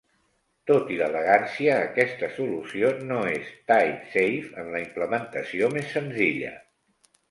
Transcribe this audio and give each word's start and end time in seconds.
Tot 0.69 0.87
i 0.95 0.95
l'elegància, 1.01 1.75
aquesta 1.91 2.31
solució 2.39 2.91
no 3.13 3.21
és 3.37 3.55
type-safe 3.75 4.61
en 4.65 4.75
la 4.77 4.85
implementació 4.91 5.75
més 5.79 5.99
senzilla. 5.99 6.57